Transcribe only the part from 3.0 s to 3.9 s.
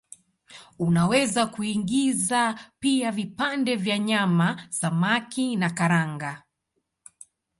vipande